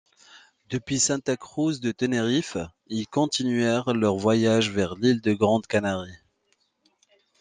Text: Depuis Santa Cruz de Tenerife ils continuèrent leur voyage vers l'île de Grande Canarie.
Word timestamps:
Depuis 0.71 0.99
Santa 0.99 1.37
Cruz 1.37 1.79
de 1.79 1.91
Tenerife 1.91 2.57
ils 2.87 3.05
continuèrent 3.05 3.93
leur 3.93 4.15
voyage 4.15 4.71
vers 4.71 4.95
l'île 4.95 5.21
de 5.21 5.33
Grande 5.35 5.67
Canarie. 5.67 6.11